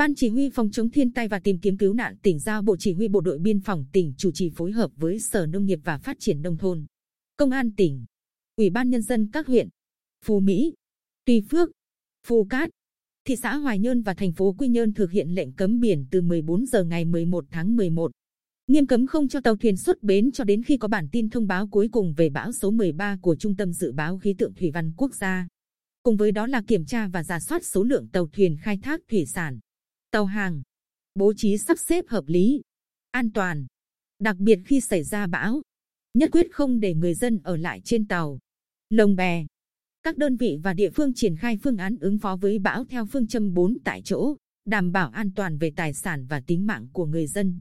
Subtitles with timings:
[0.00, 2.76] Ban Chỉ huy phòng chống thiên tai và tìm kiếm cứu nạn tỉnh giao Bộ
[2.78, 5.78] Chỉ huy Bộ đội Biên phòng tỉnh chủ trì phối hợp với Sở Nông nghiệp
[5.84, 6.86] và Phát triển Nông thôn,
[7.36, 8.04] Công an tỉnh,
[8.56, 9.68] Ủy ban Nhân dân các huyện,
[10.24, 10.74] Phú Mỹ,
[11.24, 11.70] Tuy Phước,
[12.26, 12.70] Phú Cát,
[13.24, 16.20] thị xã Hoài Nhơn và thành phố Quy Nhơn thực hiện lệnh cấm biển từ
[16.20, 18.10] 14 giờ ngày 11 tháng 11.
[18.66, 21.46] Nghiêm cấm không cho tàu thuyền xuất bến cho đến khi có bản tin thông
[21.46, 24.70] báo cuối cùng về bão số 13 của Trung tâm Dự báo Khí tượng Thủy
[24.74, 25.48] văn Quốc gia.
[26.02, 29.00] Cùng với đó là kiểm tra và giả soát số lượng tàu thuyền khai thác
[29.10, 29.58] thủy sản,
[30.10, 30.62] tàu hàng,
[31.14, 32.60] bố trí sắp xếp hợp lý,
[33.10, 33.66] an toàn.
[34.18, 35.62] Đặc biệt khi xảy ra bão,
[36.14, 38.38] nhất quyết không để người dân ở lại trên tàu,
[38.90, 39.46] lồng bè.
[40.02, 43.06] Các đơn vị và địa phương triển khai phương án ứng phó với bão theo
[43.06, 46.88] phương châm 4 tại chỗ, đảm bảo an toàn về tài sản và tính mạng
[46.92, 47.58] của người dân.